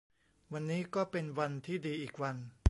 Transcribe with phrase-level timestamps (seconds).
[0.53, 2.35] วันนี้ก็เป็นวันที่ดีอีกวัน